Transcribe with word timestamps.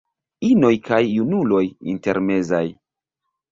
Inoj 0.47 0.71
kaj 0.87 0.99
junuloj 1.09 1.63
intermezaj. 1.95 2.65